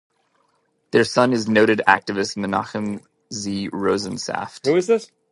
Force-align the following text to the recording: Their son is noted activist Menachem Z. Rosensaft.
Their 0.89 1.03
son 1.03 1.31
is 1.31 1.47
noted 1.47 1.83
activist 1.87 2.35
Menachem 2.35 3.03
Z. 3.31 3.69
Rosensaft. 3.69 5.11